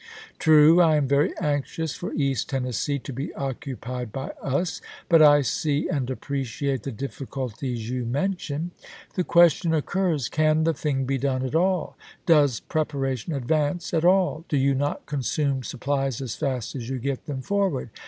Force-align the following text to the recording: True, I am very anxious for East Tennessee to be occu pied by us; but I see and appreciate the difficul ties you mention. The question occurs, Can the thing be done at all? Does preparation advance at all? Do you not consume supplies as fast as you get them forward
True, 0.39 0.81
I 0.81 0.95
am 0.95 1.07
very 1.07 1.31
anxious 1.39 1.93
for 1.93 2.11
East 2.13 2.49
Tennessee 2.49 2.97
to 2.97 3.13
be 3.13 3.27
occu 3.37 3.79
pied 3.79 4.11
by 4.11 4.31
us; 4.41 4.81
but 5.07 5.21
I 5.21 5.41
see 5.43 5.87
and 5.89 6.09
appreciate 6.09 6.81
the 6.81 6.91
difficul 6.91 7.53
ties 7.55 7.87
you 7.91 8.03
mention. 8.03 8.71
The 9.13 9.23
question 9.23 9.75
occurs, 9.75 10.27
Can 10.27 10.63
the 10.63 10.73
thing 10.73 11.05
be 11.05 11.19
done 11.19 11.43
at 11.45 11.53
all? 11.53 11.97
Does 12.25 12.61
preparation 12.61 13.31
advance 13.33 13.93
at 13.93 14.03
all? 14.03 14.43
Do 14.49 14.57
you 14.57 14.73
not 14.73 15.05
consume 15.05 15.61
supplies 15.61 16.19
as 16.19 16.35
fast 16.35 16.75
as 16.75 16.89
you 16.89 16.97
get 16.97 17.27
them 17.27 17.43
forward 17.43 17.91